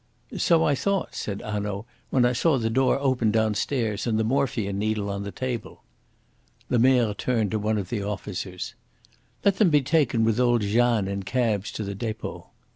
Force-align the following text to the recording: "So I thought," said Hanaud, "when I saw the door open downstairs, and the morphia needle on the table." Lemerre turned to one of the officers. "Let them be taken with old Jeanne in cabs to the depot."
"So 0.35 0.63
I 0.63 0.73
thought," 0.73 1.13
said 1.13 1.43
Hanaud, 1.43 1.85
"when 2.09 2.25
I 2.25 2.33
saw 2.33 2.57
the 2.57 2.71
door 2.71 2.97
open 2.97 3.29
downstairs, 3.29 4.07
and 4.07 4.17
the 4.17 4.23
morphia 4.23 4.73
needle 4.73 5.11
on 5.11 5.21
the 5.21 5.31
table." 5.31 5.83
Lemerre 6.71 7.13
turned 7.13 7.51
to 7.51 7.59
one 7.59 7.77
of 7.77 7.89
the 7.89 8.01
officers. 8.01 8.73
"Let 9.45 9.57
them 9.57 9.69
be 9.69 9.83
taken 9.83 10.23
with 10.23 10.39
old 10.39 10.61
Jeanne 10.63 11.07
in 11.07 11.21
cabs 11.21 11.71
to 11.73 11.83
the 11.83 11.93
depot." 11.93 12.49